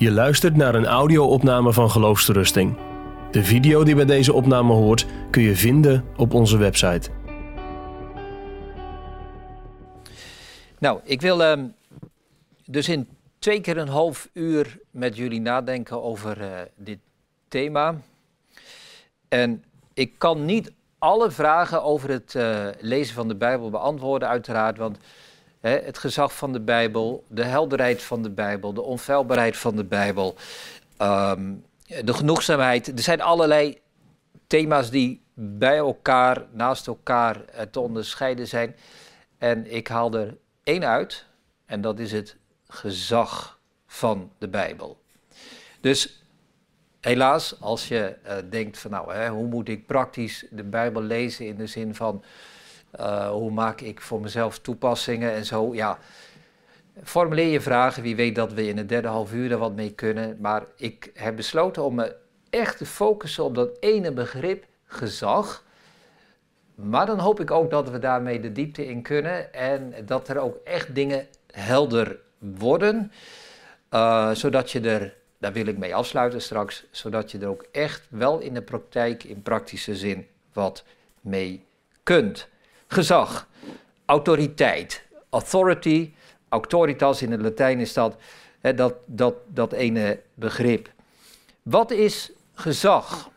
[0.00, 2.76] Je luistert naar een audio-opname van Geloofsterusting.
[3.30, 7.10] De video die bij deze opname hoort kun je vinden op onze website.
[10.78, 11.66] Nou, ik wil ehm,
[12.64, 13.08] dus in
[13.38, 16.98] twee keer een half uur met jullie nadenken over eh, dit
[17.48, 17.94] thema.
[19.28, 24.78] En ik kan niet alle vragen over het eh, lezen van de Bijbel beantwoorden, uiteraard.
[24.78, 24.98] Want
[25.60, 30.34] het gezag van de Bijbel, de helderheid van de Bijbel, de onfeilbaarheid van de Bijbel,
[30.96, 31.54] ehm,
[32.04, 32.86] de genoegzaamheid.
[32.86, 33.78] Er zijn allerlei
[34.46, 38.76] thema's die bij elkaar, naast elkaar eh, te onderscheiden zijn.
[39.38, 41.26] En ik haal er één uit,
[41.66, 42.36] en dat is het
[42.68, 45.00] gezag van de Bijbel.
[45.80, 46.24] Dus
[47.00, 51.46] helaas, als je uh, denkt van nou, hè, hoe moet ik praktisch de Bijbel lezen
[51.46, 52.24] in de zin van
[53.00, 55.98] uh, hoe maak ik voor mezelf toepassingen en zo, ja.
[57.02, 59.90] Formuleer je vragen, wie weet dat we in het derde half uur er wat mee
[59.90, 60.36] kunnen.
[60.40, 62.16] Maar ik heb besloten om me
[62.50, 65.64] echt te focussen op dat ene begrip, gezag.
[66.74, 70.38] Maar dan hoop ik ook dat we daarmee de diepte in kunnen en dat er
[70.38, 73.12] ook echt dingen helder worden.
[73.90, 78.06] Uh, zodat je er daar wil ik mee afsluiten straks, zodat je er ook echt
[78.10, 80.84] wel in de praktijk, in praktische zin, wat
[81.20, 81.66] mee
[82.02, 82.48] kunt.
[82.92, 83.48] Gezag,
[84.04, 86.12] autoriteit, authority,
[86.48, 88.16] autoritas in het Latijn is dat,
[88.60, 90.92] hè, dat, dat, dat ene begrip.
[91.62, 93.30] Wat is gezag?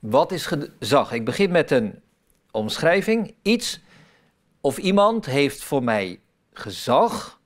[0.00, 1.12] Wat is gezag?
[1.12, 2.02] Ik begin met een
[2.50, 3.34] omschrijving.
[3.42, 3.80] Iets
[4.60, 6.20] of iemand heeft voor mij
[6.52, 7.40] gezag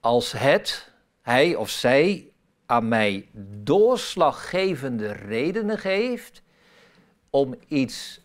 [0.00, 0.92] als het
[1.22, 2.30] hij of zij
[2.66, 3.28] aan mij
[3.62, 6.42] doorslaggevende redenen geeft
[7.30, 8.20] om iets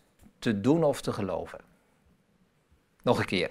[0.46, 1.58] te doen of te geloven.
[3.02, 3.50] Nog een keer.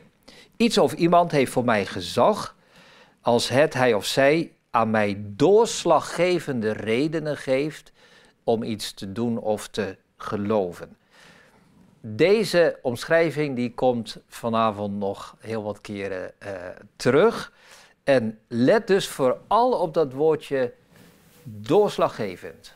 [0.57, 2.55] Iets of iemand heeft voor mij gezag
[3.21, 7.91] als het hij of zij aan mij doorslaggevende redenen geeft
[8.43, 10.97] om iets te doen of te geloven.
[12.02, 16.52] Deze omschrijving die komt vanavond nog heel wat keren uh,
[16.95, 17.53] terug.
[18.03, 20.73] En let dus vooral op dat woordje
[21.43, 22.75] doorslaggevend.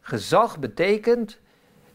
[0.00, 1.38] Gezag betekent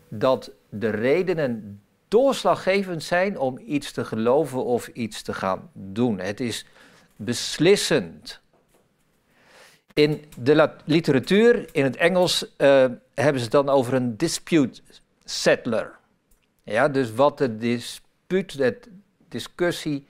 [0.09, 6.19] dat de redenen doorslaggevend zijn om iets te geloven of iets te gaan doen.
[6.19, 6.65] Het is
[7.15, 8.41] beslissend.
[9.93, 14.81] In de literatuur, in het Engels, uh, hebben ze het dan over een dispute
[15.23, 15.97] settler.
[16.63, 18.79] Ja, dus wat de dispuut, de
[19.27, 20.07] discussie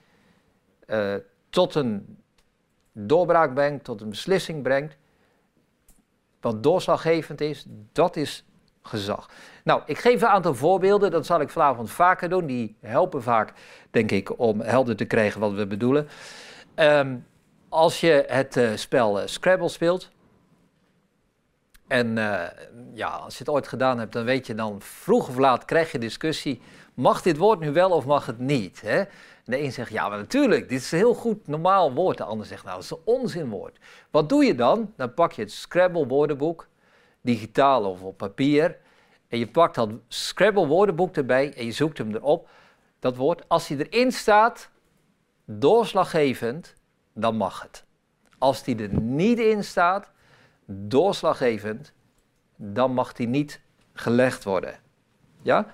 [0.86, 1.14] uh,
[1.50, 2.18] tot een
[2.92, 4.96] doorbraak brengt, tot een beslissing brengt.
[6.40, 8.44] Wat doorslaggevend is, dat is
[8.90, 9.28] gezag.
[9.64, 12.46] Nou, ik geef een aantal voorbeelden, dat zal ik vanavond vaker doen.
[12.46, 13.52] Die helpen vaak,
[13.90, 16.08] denk ik, om helder te krijgen wat we bedoelen.
[16.76, 17.26] Um,
[17.68, 20.10] als je het uh, spel uh, Scrabble speelt,
[21.86, 22.42] en uh,
[22.94, 25.92] ja, als je het ooit gedaan hebt, dan weet je dan vroeg of laat krijg
[25.92, 26.60] je discussie.
[26.94, 28.80] Mag dit woord nu wel of mag het niet?
[28.80, 29.02] Hè?
[29.50, 32.16] de een zegt, ja, maar natuurlijk, dit is een heel goed normaal woord.
[32.16, 33.78] De ander zegt, nou, dat is een onzinwoord.
[34.10, 34.92] Wat doe je dan?
[34.96, 36.68] Dan pak je het Scrabble woordenboek,
[37.20, 38.76] digitaal of op papier.
[39.28, 42.48] En je pakt dat Scrabble woordenboek erbij en je zoekt hem erop.
[42.98, 44.70] Dat woord, als hij erin staat,
[45.44, 46.74] doorslaggevend,
[47.14, 47.84] dan mag het.
[48.38, 50.10] Als die er niet in staat,
[50.66, 51.92] doorslaggevend,
[52.56, 53.60] dan mag die niet
[53.92, 54.78] gelegd worden.
[55.42, 55.66] Ja?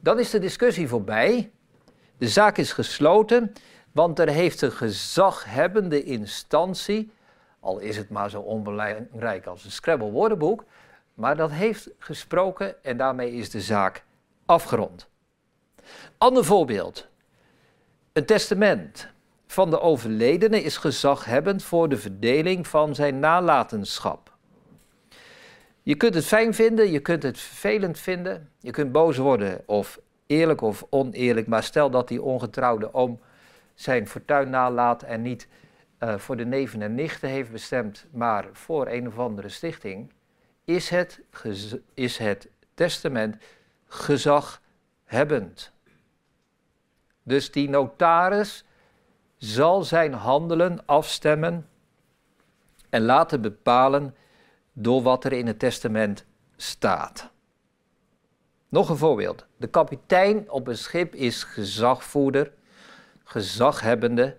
[0.00, 1.50] Dan is de discussie voorbij.
[2.18, 3.52] De zaak is gesloten,
[3.92, 7.12] want er heeft een gezaghebbende instantie,
[7.60, 10.64] al is het maar zo onbelangrijk als een Scrabble woordenboek,
[11.14, 14.04] maar dat heeft gesproken en daarmee is de zaak
[14.46, 15.08] afgerond.
[16.18, 17.06] Ander voorbeeld.
[18.12, 19.08] Een testament
[19.46, 24.32] van de overledene is gezaghebbend voor de verdeling van zijn nalatenschap.
[25.82, 30.00] Je kunt het fijn vinden, je kunt het vervelend vinden, je kunt boos worden of
[30.26, 33.20] eerlijk of oneerlijk, maar stel dat die ongetrouwde oom
[33.74, 35.48] zijn fortuin nalaat en niet
[36.00, 40.12] uh, voor de neven en nichten heeft bestemd, maar voor een of andere stichting,
[40.64, 41.20] is het,
[41.94, 43.36] is het testament
[43.86, 45.72] gezaghebbend.
[47.22, 48.64] Dus die notaris
[49.36, 51.68] zal zijn handelen afstemmen
[52.90, 54.14] en laten bepalen
[54.72, 56.24] door wat er in het testament
[56.56, 57.30] staat.
[58.68, 59.46] Nog een voorbeeld.
[59.56, 62.52] De kapitein op een schip is gezagvoerder,
[63.24, 64.36] gezaghebbende,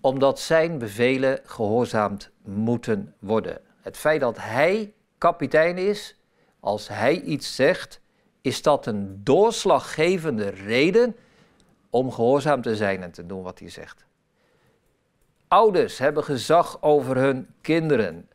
[0.00, 3.60] omdat zijn bevelen gehoorzaamd moeten worden.
[3.80, 6.16] Het feit dat hij kapitein is,
[6.60, 8.00] als hij iets zegt,
[8.40, 11.16] is dat een doorslaggevende reden
[11.90, 14.04] om gehoorzaam te zijn en te doen wat hij zegt.
[15.48, 18.28] Ouders hebben gezag over hun kinderen.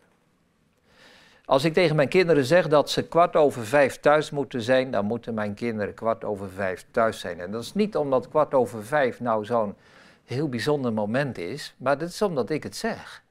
[1.45, 5.05] Als ik tegen mijn kinderen zeg dat ze kwart over vijf thuis moeten zijn, dan
[5.05, 7.39] moeten mijn kinderen kwart over vijf thuis zijn.
[7.39, 9.75] En dat is niet omdat kwart over vijf nou zo'n
[10.23, 13.23] heel bijzonder moment is, maar dat is omdat ik het zeg.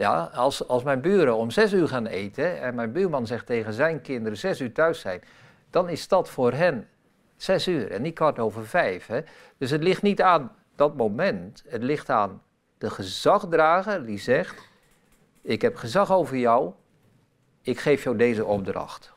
[0.00, 3.72] Ja, als, als mijn buren om zes uur gaan eten en mijn buurman zegt tegen
[3.72, 5.22] zijn kinderen zes uur thuis zijn,
[5.70, 6.88] dan is dat voor hen
[7.36, 9.06] zes uur en niet kwart over vijf.
[9.06, 9.20] Hè?
[9.58, 12.42] Dus het ligt niet aan dat moment, het ligt aan
[12.78, 14.68] de gezagdrager die zegt,
[15.42, 16.72] ik heb gezag over jou,
[17.62, 19.12] ik geef jou deze opdracht.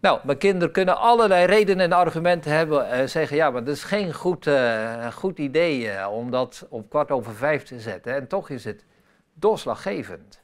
[0.00, 3.00] Nou, mijn kinderen kunnen allerlei redenen en argumenten hebben.
[3.00, 6.90] Uh, zeggen, ja, maar dat is geen goed, uh, goed idee uh, om dat op
[6.90, 8.14] kwart over vijf te zetten.
[8.14, 8.84] En toch is het
[9.32, 10.42] doorslaggevend.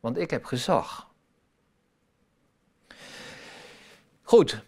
[0.00, 1.10] Want ik heb gezag.
[4.22, 4.64] Goed.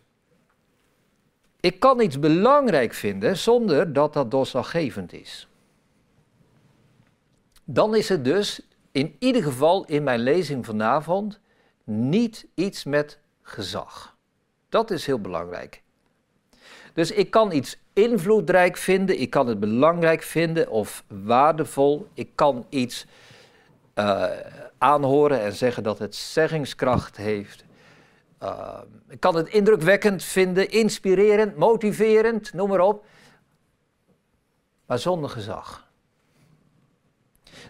[1.61, 5.49] Ik kan iets belangrijk vinden zonder dat dat doorslaggevend is.
[7.65, 11.41] Dan is het dus in ieder geval in mijn lezing vanavond
[11.85, 14.17] niet iets met gezag.
[14.69, 15.82] Dat is heel belangrijk.
[16.95, 22.67] Dus ik kan iets invloedrijk vinden, ik kan het belangrijk vinden of waardevol, ik kan
[22.69, 23.07] iets
[23.95, 24.25] uh,
[24.79, 27.65] aanhoren en zeggen dat het zeggingskracht heeft.
[28.43, 28.79] Uh,
[29.09, 33.05] ik kan het indrukwekkend vinden, inspirerend, motiverend, noem maar op.
[34.87, 35.91] Maar zonder gezag.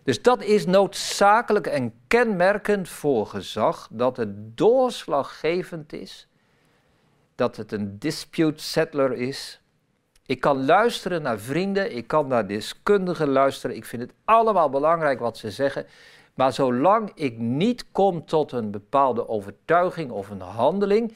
[0.02, 6.28] Dus dat is noodzakelijk en kenmerkend voor gezag, dat het doorslaggevend is,
[7.42, 9.60] dat het een dispute settler is.
[10.26, 15.20] Ik kan luisteren naar vrienden, ik kan naar deskundigen luisteren, ik vind het allemaal belangrijk
[15.20, 15.86] wat ze zeggen,
[16.34, 21.14] maar zolang ik niet kom tot een bepaalde overtuiging of een handeling,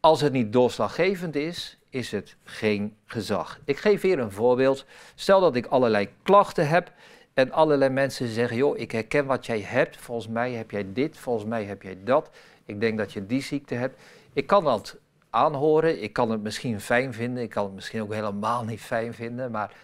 [0.00, 3.60] als het niet doorslaggevend is, is het geen gezag.
[3.64, 4.84] Ik geef hier een voorbeeld.
[5.14, 6.92] Stel dat ik allerlei klachten heb
[7.34, 9.96] en allerlei mensen zeggen: joh, ik herken wat jij hebt.
[9.96, 12.30] Volgens mij heb jij dit, volgens mij heb jij dat.
[12.64, 14.00] Ik denk dat je die ziekte hebt.
[14.34, 14.98] Ik kan dat
[15.30, 19.14] aanhoren, ik kan het misschien fijn vinden, ik kan het misschien ook helemaal niet fijn
[19.14, 19.74] vinden, maar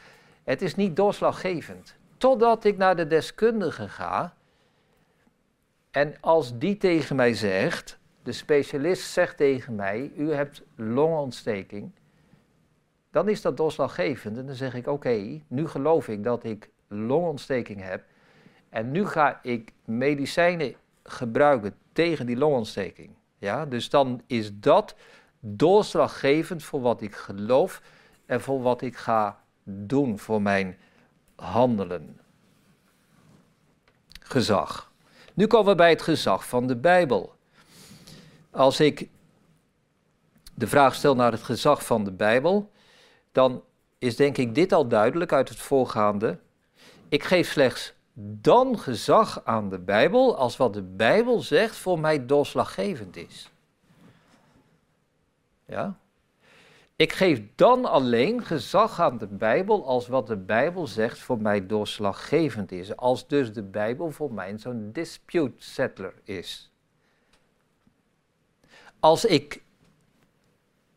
[0.44, 1.96] het is niet doorslaggevend.
[2.16, 4.34] Totdat ik naar de deskundige ga
[5.90, 11.92] en als die tegen mij zegt, de specialist zegt tegen mij, u hebt longontsteking,
[13.10, 14.38] dan is dat doorslaggevend.
[14.38, 18.04] En dan zeg ik, oké, nu geloof ik dat ik longontsteking heb.
[18.68, 23.10] En nu ga ik medicijnen gebruiken tegen die longontsteking.
[23.40, 24.94] Ja, dus dan is dat
[25.40, 27.82] doorslaggevend voor wat ik geloof
[28.26, 30.78] en voor wat ik ga doen voor mijn
[31.36, 32.20] handelen.
[34.20, 34.92] Gezag.
[35.34, 37.34] Nu komen we bij het gezag van de Bijbel.
[38.50, 39.08] Als ik
[40.54, 42.70] de vraag stel naar het gezag van de Bijbel,
[43.32, 43.62] dan
[43.98, 46.38] is denk ik dit al duidelijk uit het voorgaande.
[47.08, 52.26] Ik geef slechts dan gezag aan de Bijbel als wat de Bijbel zegt voor mij
[52.26, 53.50] doorslaggevend is.
[55.64, 55.98] Ja?
[56.96, 61.66] Ik geef dan alleen gezag aan de Bijbel als wat de Bijbel zegt voor mij
[61.66, 62.96] doorslaggevend is.
[62.96, 66.72] Als dus de Bijbel voor mij zo'n dispute settler is.
[68.98, 69.62] Als ik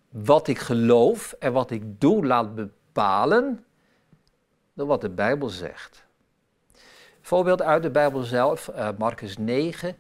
[0.10, 3.66] wat ik geloof en wat ik doe laat bepalen
[4.74, 6.06] door wat de Bijbel zegt.
[7.26, 9.96] Voorbeeld uit de Bijbel zelf, uh, Marcus 9.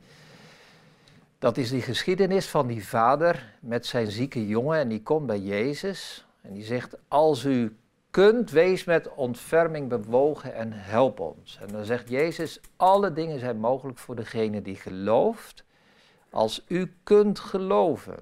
[1.39, 5.39] Dat is die geschiedenis van die vader met zijn zieke jongen en die komt bij
[5.39, 7.77] Jezus en die zegt, als u
[8.11, 11.59] kunt, wees met ontferming bewogen en help ons.
[11.61, 15.63] En dan zegt Jezus, alle dingen zijn mogelijk voor degene die gelooft,
[16.29, 18.19] als u kunt geloven.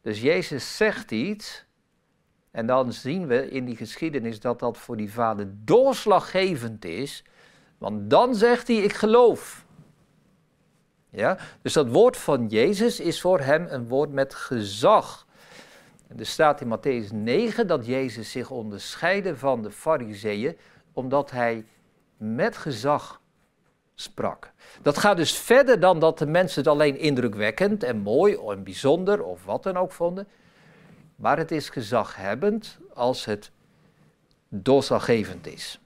[0.00, 1.64] Dus Jezus zegt iets
[2.50, 7.24] en dan zien we in die geschiedenis dat dat voor die vader doorslaggevend is,
[7.84, 9.64] want dan zegt hij, ik geloof.
[11.10, 11.38] Ja?
[11.62, 15.26] Dus dat woord van Jezus is voor hem een woord met gezag.
[16.16, 20.56] Er staat in Matthäus 9 dat Jezus zich onderscheidde van de fariseeën
[20.92, 21.64] omdat hij
[22.16, 23.20] met gezag
[23.94, 24.52] sprak.
[24.82, 29.22] Dat gaat dus verder dan dat de mensen het alleen indrukwekkend en mooi en bijzonder
[29.24, 30.28] of wat dan ook vonden.
[31.16, 33.50] Maar het is gezaghebbend als het
[34.48, 35.78] doorslaggevend is.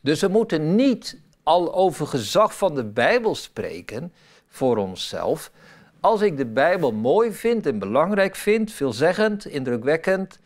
[0.00, 4.12] Dus we moeten niet al over gezag van de Bijbel spreken
[4.48, 5.50] voor onszelf.
[6.00, 10.38] Als ik de Bijbel mooi vind en belangrijk vind, veelzeggend, indrukwekkend,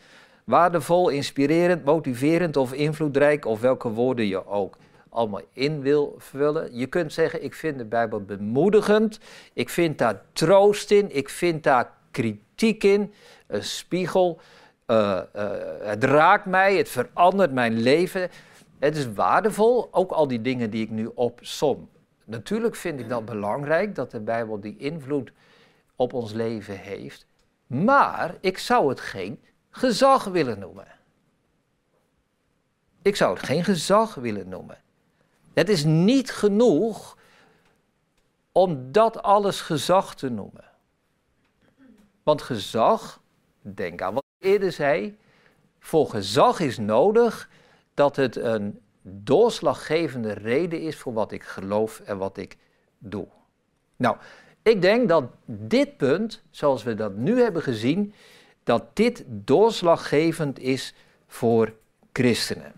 [0.45, 4.77] waardevol, inspirerend, motiverend of invloedrijk, of welke woorden je ook
[5.09, 6.79] allemaal in wil vullen.
[6.79, 9.19] Je kunt zeggen, ik vind de Bijbel bemoedigend,
[9.53, 13.13] ik vind daar troost in, ik vind daar kritiek in,
[13.47, 14.41] een spiegel,
[14.87, 15.51] eh, eh,
[15.83, 18.31] het raakt mij, het verandert mijn leven.
[18.85, 21.89] Het is waardevol, ook al die dingen die ik nu opsom.
[22.25, 25.33] Natuurlijk vind ik dat belangrijk, dat de Bijbel die invloed
[25.97, 27.27] op ons leven heeft.
[27.67, 30.87] Maar ik zou het geen gezag willen noemen.
[33.03, 34.79] Ik zou het geen gezag willen noemen.
[35.55, 37.19] Het is niet genoeg
[38.53, 40.65] om dat alles gezag te noemen.
[42.23, 43.21] Want gezag,
[43.61, 45.19] denk aan wat ik eerder zei,
[45.79, 47.49] voor gezag is nodig
[47.95, 52.57] dat het een doorslaggevende reden is voor wat ik geloof en wat ik
[52.99, 53.27] doe.
[53.97, 54.17] Nou,
[54.63, 58.15] ik denk dat dit punt, zoals we dat nu hebben gezien,
[58.63, 60.95] dat dit doorslaggevend is
[61.27, 61.73] voor
[62.13, 62.73] christenen.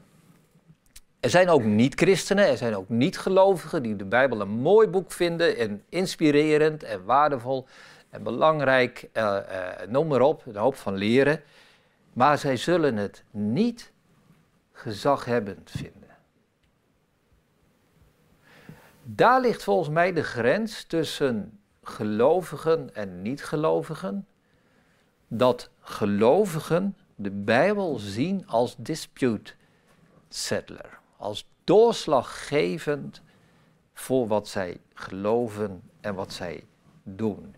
[1.20, 5.56] Er zijn ook niet-christenen, er zijn ook niet-gelovigen die de Bijbel een mooi boek vinden
[5.56, 7.66] en inspirerend en waardevol
[8.10, 11.40] en belangrijk, uh, uh, noem maar op, een hoop van leren.
[12.12, 13.92] Maar zij zullen het niet
[14.76, 16.16] gezaghebbend vinden.
[19.02, 24.26] Daar ligt volgens mij de grens tussen gelovigen en niet-gelovigen.
[25.28, 29.52] Dat gelovigen de Bijbel zien als dispute
[30.28, 33.22] settler, als doorslaggevend
[33.92, 36.64] voor wat zij geloven en wat zij
[37.02, 37.54] doen.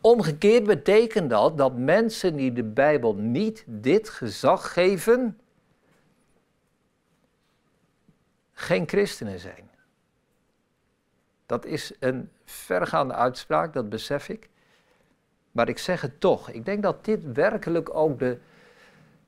[0.00, 5.38] Omgekeerd betekent dat dat mensen die de Bijbel niet dit gezag geven,
[8.62, 9.70] geen christenen zijn.
[11.46, 14.48] Dat is een vergaande uitspraak, dat besef ik.
[15.52, 16.50] Maar ik zeg het toch.
[16.50, 18.38] Ik denk dat dit werkelijk ook de,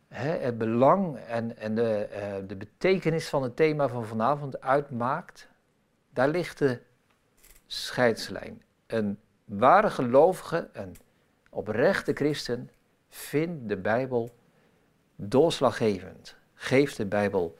[0.08, 5.48] hè, het belang en, en de, uh, de betekenis van het thema van vanavond uitmaakt.
[6.10, 6.80] Daar ligt de
[7.66, 8.62] scheidslijn.
[8.86, 10.96] Een ware gelovige, een
[11.50, 12.70] oprechte christen,
[13.08, 14.34] vindt de Bijbel
[15.16, 16.36] doorslaggevend.
[16.54, 17.54] Geeft de Bijbel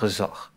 [0.00, 0.52] gezag.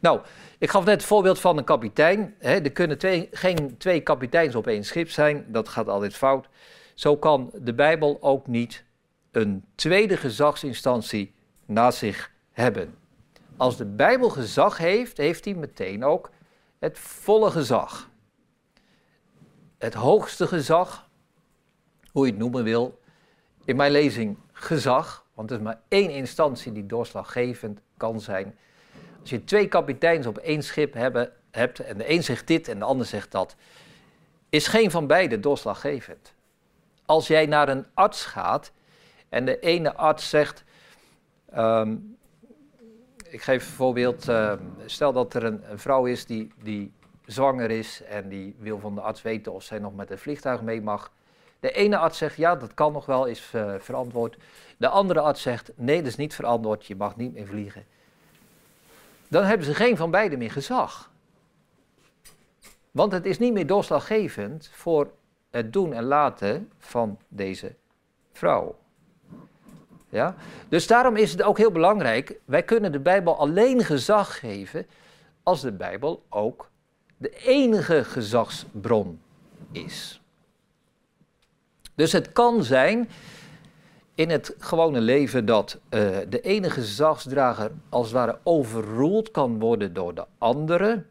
[0.00, 0.20] Nou,
[0.58, 2.34] ik gaf net het voorbeeld van een kapitein.
[2.38, 6.48] Er kunnen twee, geen twee kapiteins op één schip zijn, dat gaat altijd fout.
[6.94, 8.84] Zo kan de Bijbel ook niet
[9.30, 11.34] een tweede gezagsinstantie
[11.66, 12.94] naast zich hebben.
[13.56, 16.30] Als de Bijbel gezag heeft, heeft hij meteen ook
[16.78, 18.10] het volle gezag.
[19.78, 21.08] Het hoogste gezag,
[22.12, 23.00] hoe je het noemen wil,
[23.64, 28.58] in mijn lezing gezag, want er is maar één instantie die doorslaggevend kan zijn
[29.22, 32.78] als je twee kapiteins op één schip hebben, hebt en de een zegt dit en
[32.78, 33.56] de ander zegt dat,
[34.48, 36.34] is geen van beide doorslaggevend.
[37.06, 38.72] Als jij naar een arts gaat
[39.28, 40.64] en de ene arts zegt,
[41.50, 41.96] ehm,
[43.28, 44.52] ik geef een voorbeeld, uh,
[44.86, 46.92] stel dat er een, vrouw is die, die
[47.26, 50.62] zwanger is en die wil van de arts weten of zij nog met een vliegtuig
[50.62, 51.12] mee mag.
[51.60, 54.36] De ene arts zegt ja, dat kan nog wel, is uh, verantwoord.
[54.76, 57.84] De andere arts zegt nee, dat is niet verantwoord, je mag niet meer vliegen
[59.32, 61.10] dan hebben ze geen van beiden meer gezag.
[62.90, 65.10] Want het is niet meer doorslaggevend voor
[65.50, 67.74] het doen en laten van deze
[68.32, 68.78] vrouw.
[70.08, 70.34] Ja?
[70.68, 74.86] Dus daarom is het ook heel belangrijk, wij kunnen de Bijbel alleen gezag geven
[75.42, 76.70] als de Bijbel ook
[77.16, 79.20] de enige gezagsbron
[79.70, 80.20] is.
[81.94, 83.08] Dus het kan zijn
[84.14, 89.92] in het gewone leven dat uh, de ene gezagsdrager als het ware overroeld kan worden
[89.92, 91.02] door de andere.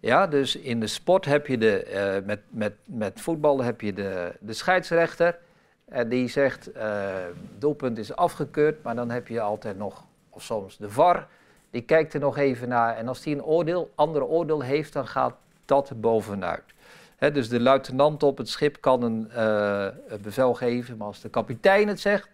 [0.00, 1.86] Ja, dus in de sport heb je de,
[2.20, 5.38] uh, met, met, met voetbal heb je de, de scheidsrechter.
[5.84, 7.14] En die zegt, uh,
[7.58, 11.26] doelpunt is afgekeurd, maar dan heb je altijd nog, of soms de VAR.
[11.70, 15.06] Die kijkt er nog even naar en als die een oordeel, ander oordeel heeft, dan
[15.06, 16.74] gaat dat bovenuit
[17.18, 19.88] dus de luitenant op het schip kan een, uh,
[20.22, 22.28] bevel geven, maar als de kapitein het zegt,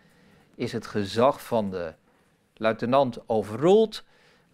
[0.54, 1.92] is het gezag van de
[2.56, 4.04] luitenant overroeld.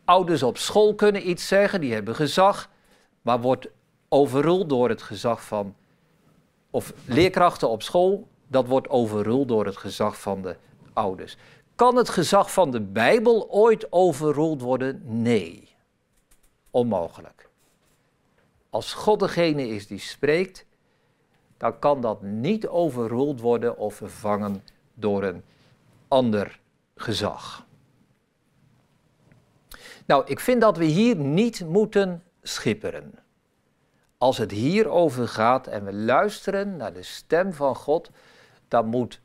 [0.04, 2.70] Ouders op school kunnen iets zeggen, die hebben gezag,
[3.22, 3.68] maar wordt
[4.08, 5.74] overroeld door het gezag van,
[6.70, 10.56] of leerkrachten op school, dat wordt overroeld door het gezag van de
[10.92, 11.36] ouders.
[11.74, 15.02] Kan het gezag van de Bijbel ooit overroeld worden?
[15.04, 15.76] Nee,
[16.70, 17.47] onmogelijk.
[18.70, 20.66] Als God degene is die spreekt,
[21.56, 24.62] dan kan dat niet overroeld worden of vervangen
[24.94, 25.42] door een
[26.08, 26.60] ander
[26.96, 27.66] gezag.
[30.06, 33.14] Nou, ik vind dat we hier niet moeten schipperen.
[34.18, 38.10] Als het hierover gaat en we luisteren naar de stem van God,
[38.68, 39.20] dan, moet,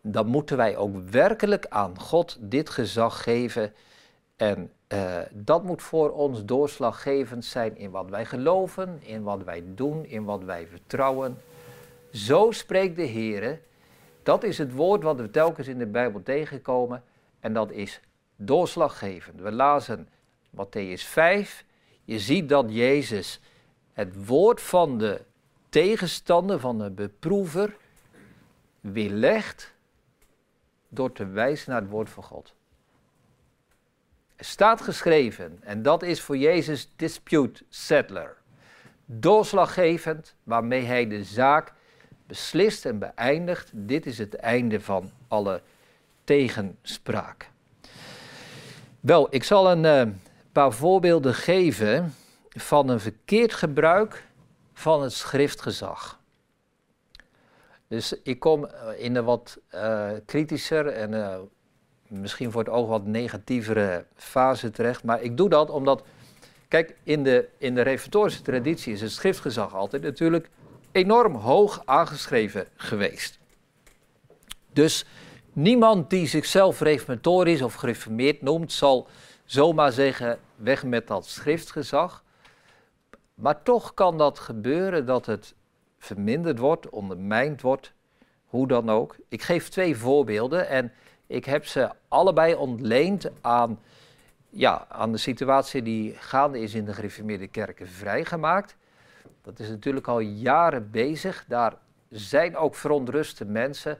[0.00, 3.74] dan moeten wij ook werkelijk aan God dit gezag geven
[4.36, 9.64] en uh, dat moet voor ons doorslaggevend zijn in wat wij geloven, in wat wij
[9.66, 11.38] doen, in wat wij vertrouwen.
[12.12, 13.60] Zo spreekt de Heer
[14.22, 17.02] Dat is het woord wat we telkens in de Bijbel tegenkomen
[17.40, 18.00] en dat is
[18.36, 19.40] doorslaggevend.
[19.40, 20.08] We lazen
[20.50, 21.64] Matthäus 5.
[22.04, 23.40] Je ziet dat Jezus
[23.92, 25.20] het woord van de
[25.68, 27.76] tegenstander, van de beproever,
[28.80, 29.74] weerlegt
[30.88, 32.54] door te wijzen naar het woord van God.
[34.40, 38.36] Staat geschreven, en dat is voor Jezus dispute settler.
[39.04, 41.72] Doorslaggevend, waarmee hij de zaak
[42.26, 43.70] beslist en beëindigt.
[43.74, 45.62] Dit is het einde van alle
[46.24, 47.50] tegenspraak.
[49.00, 50.14] Wel, ik zal een uh,
[50.52, 52.14] paar voorbeelden geven
[52.48, 54.24] van een verkeerd gebruik
[54.72, 56.20] van het schriftgezag.
[57.88, 61.12] Dus ik kom eh, in een wat uh, kritischer en
[62.08, 65.04] misschien voor het oog wat negatievere fase terecht.
[65.04, 66.04] Maar ik doe dat omdat,
[66.68, 70.48] kijk, in de, in de reformatorische traditie is het schriftgezag altijd natuurlijk
[70.92, 73.38] enorm hoog aangeschreven geweest.
[74.72, 75.04] Dus
[75.52, 79.08] niemand die zichzelf reformatorisch of gereformeerd noemt, zal
[79.44, 82.24] zomaar zeggen: weg met dat schriftgezag.
[83.34, 85.54] Maar toch kan dat gebeuren dat het
[85.98, 87.92] verminderd wordt, ondermijnd wordt,
[88.46, 89.16] hoe dan ook.
[89.28, 90.92] Ik geef twee voorbeelden en
[91.28, 93.80] ik heb ze allebei ontleend aan,
[94.50, 98.76] ja, aan de situatie die gaande is in de gereformeerde kerken vrijgemaakt.
[99.42, 101.44] Dat is natuurlijk al jaren bezig.
[101.48, 101.74] Daar
[102.08, 103.98] zijn ook verontruste mensen.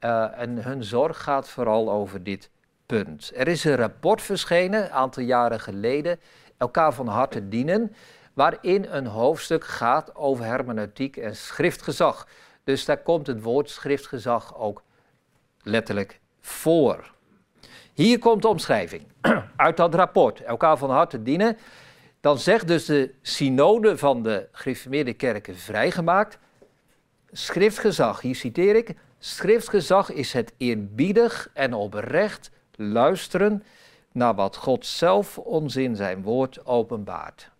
[0.00, 2.50] Uh, en hun zorg gaat vooral over dit
[2.86, 3.32] punt.
[3.34, 6.20] Er is een rapport verschenen, een aantal jaren geleden,
[6.56, 7.94] elkaar van harte dienen,
[8.32, 12.28] waarin een hoofdstuk gaat over hermeneutiek en schriftgezag.
[12.64, 14.82] Dus daar komt het woord schriftgezag ook
[15.62, 17.12] letterlijk voor.
[17.94, 19.02] Hier komt de omschrijving
[19.56, 21.56] uit dat rapport, elkaar van harte dienen.
[22.20, 26.38] Dan zegt dus de synode van de gereformeerde kerken vrijgemaakt.
[27.32, 28.94] Schriftgezag, hier citeer ik.
[29.18, 33.64] Schriftgezag is het eerbiedig en oprecht luisteren
[34.12, 37.50] naar wat God zelf ons in zijn woord openbaart.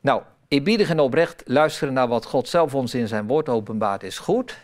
[0.00, 4.18] Nou, eerbiedig en oprecht luisteren naar wat God zelf ons in zijn woord openbaart is
[4.18, 4.58] goed,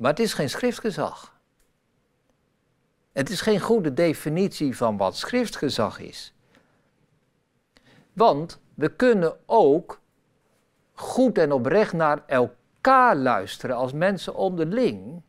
[0.00, 1.40] maar het is geen schriftgezag.
[3.12, 6.32] Het is geen goede definitie van wat schriftgezag is.
[8.12, 10.00] Want we kunnen ook
[10.92, 15.22] goed en oprecht naar elkaar luisteren als mensen onderling,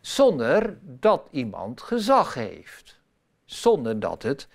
[0.00, 3.00] zonder dat iemand gezag heeft,
[3.44, 4.48] zonder dat het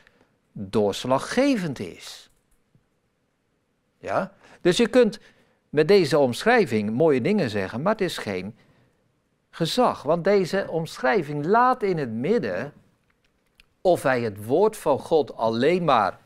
[0.52, 2.30] doorslaggevend is.
[3.98, 4.34] Ja?
[4.62, 5.20] Dus je kunt
[5.78, 8.58] met deze omschrijving mooie dingen zeggen, maar het is geen
[9.50, 10.04] gezag.
[10.04, 12.74] Want deze omschrijving laat in het midden
[13.82, 16.20] of wij het woord van God alleen maar,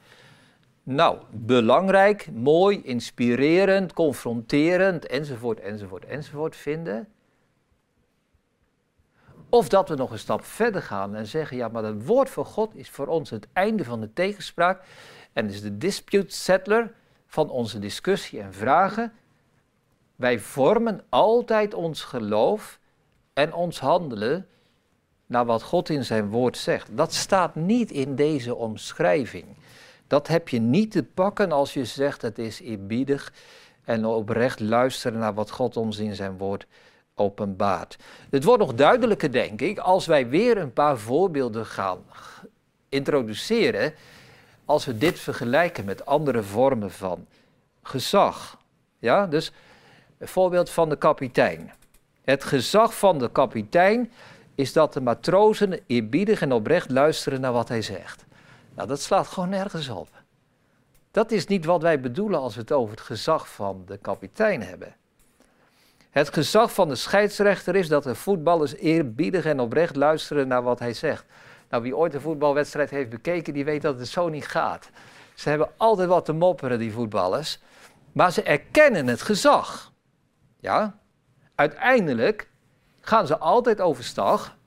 [0.83, 7.07] nou, belangrijk, mooi, inspirerend, confronterend, enzovoort, enzovoort, enzovoort vinden.
[9.49, 12.45] Of dat we nog een stap verder gaan en zeggen, ja, maar het woord van
[12.45, 14.83] God is voor ons het einde van de tegenspraak
[15.33, 16.93] en is de dispute settler
[17.25, 19.13] van onze discussie en vragen.
[20.21, 22.79] Wij vormen altijd ons geloof
[23.33, 24.47] en ons handelen
[25.25, 26.97] naar wat God in zijn woord zegt.
[26.97, 29.45] Dat staat niet in deze omschrijving.
[30.07, 33.33] Dat heb je niet te pakken als je zegt het is eerbiedig
[33.83, 36.67] en oprecht luisteren naar wat God ons in zijn woord
[37.15, 37.97] openbaart.
[38.29, 42.03] Het wordt nog duidelijker, denk ik, als wij weer een paar voorbeelden gaan
[42.89, 43.93] introduceren,
[44.65, 47.27] als we dit vergelijken met andere vormen van
[47.81, 48.59] gezag.
[48.99, 49.51] Ja, dus
[50.27, 51.71] voorbeeld van de kapitein.
[52.23, 54.11] Het gezag van de kapitein
[54.55, 58.25] is dat de matrozen eerbiedig en oprecht luisteren naar wat hij zegt.
[58.75, 60.09] Nou, dat slaat gewoon nergens op.
[61.11, 64.61] Dat is niet wat wij bedoelen als we het over het gezag van de kapitein
[64.61, 64.95] hebben.
[66.09, 70.79] Het gezag van de scheidsrechter is dat de voetballers eerbiedig en oprecht luisteren naar wat
[70.79, 71.25] hij zegt.
[71.69, 74.89] Nou, wie ooit een voetbalwedstrijd heeft bekeken, die weet dat het zo niet gaat.
[75.35, 77.59] Ze hebben altijd wat te mopperen, die voetballers.
[78.11, 79.90] Maar ze erkennen het gezag.
[80.61, 80.99] Ja?
[81.55, 82.49] uiteindelijk
[83.01, 84.57] gaan ze altijd overstag.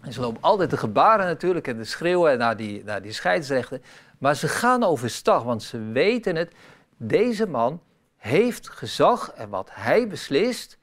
[0.00, 3.80] En ze lopen altijd de gebaren natuurlijk en de schreeuwen naar die, naar die scheidsrechter.
[4.18, 6.52] Maar ze gaan overstag, want ze weten het.
[6.96, 7.82] Deze man
[8.16, 10.78] heeft gezag en wat hij beslist,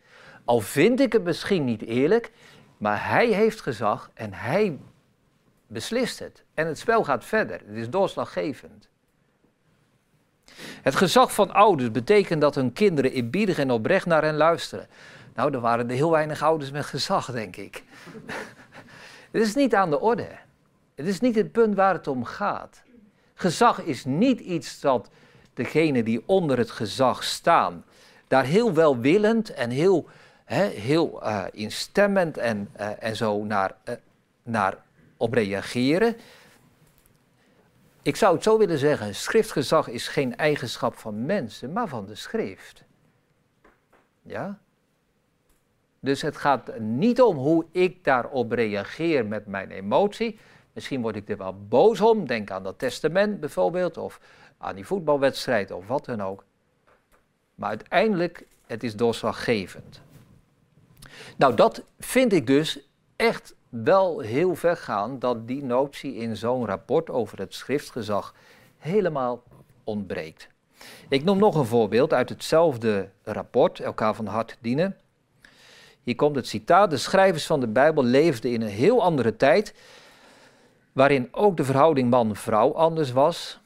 [0.45, 2.31] al vind ik het misschien niet eerlijk,
[2.77, 4.79] maar hij heeft gezag en hij
[5.67, 6.43] beslist het.
[6.53, 7.61] En het spel gaat verder.
[7.65, 8.89] Het is doorslaggevend.
[10.81, 14.87] Het gezag van ouders betekent dat hun kinderen eerbiedig en oprecht naar hen luisteren.
[15.35, 17.83] Nou, er waren er heel weinig ouders met gezag, denk ik.
[19.31, 20.27] Het is niet aan de orde.
[20.95, 22.81] Het is niet het punt waar het om gaat.
[23.33, 25.09] Gezag is niet iets dat
[25.53, 27.83] degenen die onder het gezag staan
[28.27, 30.07] daar heel welwillend en heel,
[30.45, 33.95] heel uh, instemmend en, uh, en zo naar, uh,
[34.43, 34.77] naar
[35.17, 36.15] op reageren.
[38.07, 42.15] Ik zou het zo willen zeggen, schriftgezag is geen eigenschap van mensen, maar van de
[42.15, 42.83] schrift.
[44.21, 44.59] Ja?
[45.99, 50.39] Dus het gaat niet om hoe ik daarop reageer met mijn emotie.
[50.73, 54.19] Misschien word ik er wel boos om, denk aan dat testament bijvoorbeeld, of
[54.57, 56.43] aan die voetbalwedstrijd of wat dan ook.
[57.55, 60.01] Maar uiteindelijk, het is doorslaggevend.
[61.37, 66.65] Nou, dat vind ik dus echt wel heel ver gaan dat die notie in zo'n
[66.65, 68.33] rapport over het schriftgezag
[68.77, 69.43] helemaal
[69.83, 70.47] ontbreekt.
[71.09, 74.97] Ik noem nog een voorbeeld uit hetzelfde rapport, elkaar van hart dienen.
[76.03, 79.73] Hier komt het citaat: De schrijvers van de Bijbel leefden in een heel andere tijd,
[80.91, 83.59] waarin ook de verhouding man-vrouw anders was.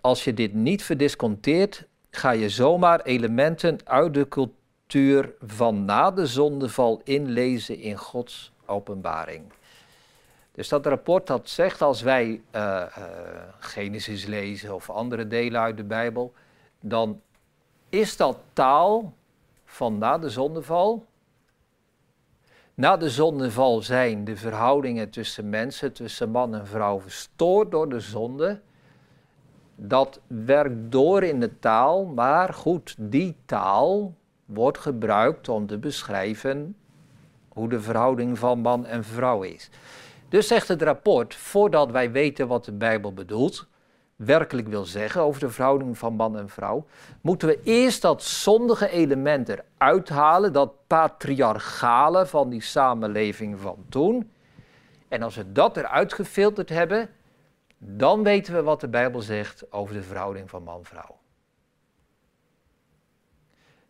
[0.00, 6.26] Als je dit niet verdisconteert, ga je zomaar elementen uit de cultuur van na de
[6.26, 9.52] zondeval inlezen in Gods openbaring.
[10.52, 12.62] Dus dat rapport dat zegt als wij uh,
[12.98, 13.04] uh,
[13.58, 16.32] Genesis lezen of andere delen uit de Bijbel,
[16.80, 17.20] dan
[17.88, 19.12] is dat taal
[19.64, 21.06] van na de zondeval.
[22.74, 28.00] Na de zondeval zijn de verhoudingen tussen mensen, tussen man en vrouw, verstoord door de
[28.00, 28.60] zonde.
[29.74, 36.76] Dat werkt door in de taal, maar goed, die taal wordt gebruikt om te beschrijven
[37.58, 39.70] hoe de verhouding van man en vrouw is.
[40.28, 43.66] Dus zegt het rapport, voordat wij weten wat de Bijbel bedoelt,
[44.16, 46.86] werkelijk wil zeggen over de verhouding van man en vrouw,
[47.20, 54.30] moeten we eerst dat zondige element eruit halen, dat patriarchale van die samenleving van toen.
[55.08, 57.10] En als we dat eruit gefilterd hebben,
[57.78, 61.18] dan weten we wat de Bijbel zegt over de verhouding van man-vrouw.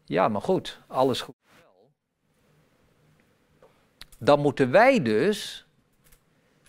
[0.04, 1.35] Ja, maar goed, alles goed.
[4.18, 5.66] Dan moeten wij dus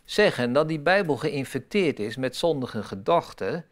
[0.03, 3.65] zeggen dat die Bijbel geïnfecteerd is met zondige gedachten.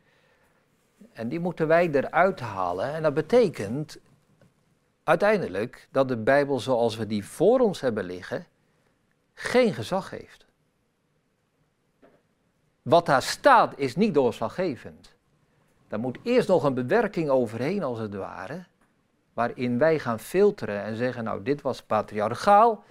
[1.14, 2.94] En die moeten wij eruit halen.
[2.94, 3.98] En dat betekent
[5.04, 8.46] uiteindelijk dat de Bijbel zoals we die voor ons hebben liggen,
[9.34, 10.46] geen gezag heeft.
[12.82, 15.16] Wat daar staat is niet doorslaggevend.
[15.88, 18.66] Daar moet eerst nog een bewerking overheen, als het ware,
[19.34, 22.84] waarin wij gaan filteren en zeggen, nou dit was patriarchaal,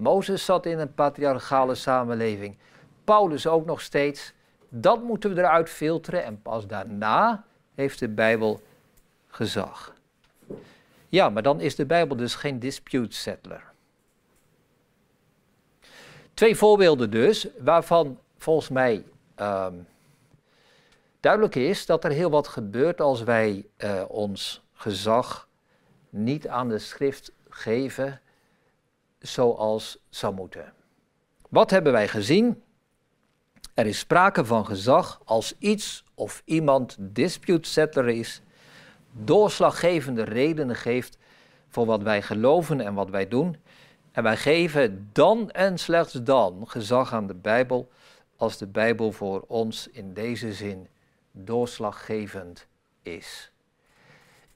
[0.00, 2.56] Mozes zat in een patriarchale samenleving.
[3.04, 4.32] Paulus ook nog steeds.
[4.68, 8.60] Dat moeten we eruit filteren en pas daarna heeft de Bijbel
[9.28, 9.94] gezag.
[11.08, 13.62] Ja, maar dan is de Bijbel dus geen dispute settler.
[16.34, 19.04] Twee voorbeelden dus, waarvan volgens mij
[19.36, 19.86] um,
[21.20, 25.48] duidelijk is dat er heel wat gebeurt als wij uh, ons gezag
[26.10, 28.20] niet aan de schrift geven
[29.20, 30.72] zoals zou moeten.
[31.48, 32.62] Wat hebben wij gezien?
[33.74, 38.42] Er is sprake van gezag als iets of iemand dispute settler is,
[39.12, 41.18] doorslaggevende redenen geeft
[41.68, 43.56] voor wat wij geloven en wat wij doen.
[44.12, 47.90] En wij geven dan en slechts dan gezag aan de Bijbel
[48.36, 50.88] als de Bijbel voor ons in deze zin
[51.32, 52.66] doorslaggevend
[53.02, 53.52] is.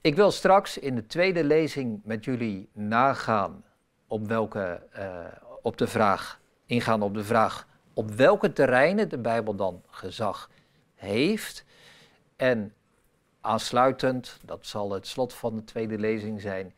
[0.01, 3.63] Ik wil straks in de tweede lezing met jullie nagaan
[4.07, 5.25] op welke, uh,
[5.61, 10.49] op de vraag, ingaan op de vraag op welke terreinen de Bijbel dan gezag
[10.95, 11.65] heeft.
[12.35, 12.73] En
[13.41, 16.73] aansluitend, dat zal het slot van de tweede lezing zijn,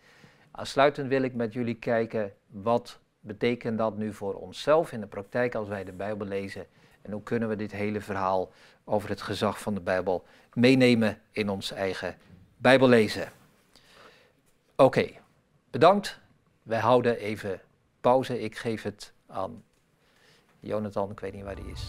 [0.52, 5.56] aansluitend wil ik met jullie kijken wat betekent dat nu voor onszelf in de praktijk
[5.56, 6.66] als wij de Bijbel lezen.
[7.02, 8.52] En hoe kunnen we dit hele verhaal
[8.84, 12.16] over het gezag van de Bijbel meenemen in ons eigen
[12.58, 13.32] Bijbellezen.
[14.76, 15.10] Oké,
[15.70, 16.20] bedankt.
[16.68, 17.62] Wij houden even
[18.02, 18.42] pauze.
[18.42, 19.64] Ik geef het aan
[20.60, 21.88] Jonathan, ik weet niet waar die is.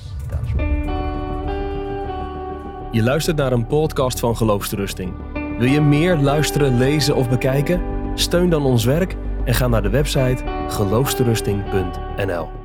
[2.90, 5.14] Je luistert naar een podcast van Geloofsterusting.
[5.58, 7.82] Wil je meer luisteren, lezen of bekijken?
[8.14, 12.57] Steun dan ons werk en ga naar de website geloofsterusting.nl.